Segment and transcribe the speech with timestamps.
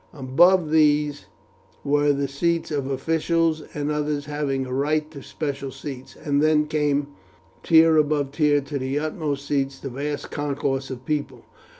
[0.13, 1.27] Above these
[1.83, 6.65] were the seats of officials and others having a right to special seats, and then
[6.65, 7.09] came,
[7.61, 11.45] tier above tier to the uppermost seats, the vast concourse of people.